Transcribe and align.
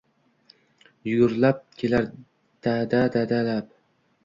Yugurgilab 1.09 1.59
kelar 1.83 2.09
«Dada-dadalab». 2.63 3.71